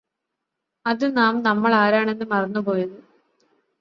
അത് 0.85 1.17
നാം 1.17 1.43
നമ്മളാരാണെന്ന് 1.43 2.25
മറന്നുപോയത് 2.25 2.97